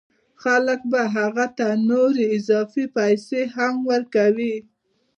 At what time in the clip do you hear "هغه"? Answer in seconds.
1.15-1.45